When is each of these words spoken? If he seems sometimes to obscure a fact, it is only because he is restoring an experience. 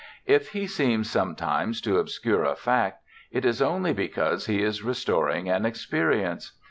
If 0.25 0.53
he 0.53 0.65
seems 0.65 1.11
sometimes 1.11 1.79
to 1.81 1.99
obscure 1.99 2.43
a 2.43 2.55
fact, 2.55 3.03
it 3.29 3.45
is 3.45 3.61
only 3.61 3.93
because 3.93 4.47
he 4.47 4.63
is 4.63 4.81
restoring 4.81 5.47
an 5.47 5.63
experience. 5.63 6.53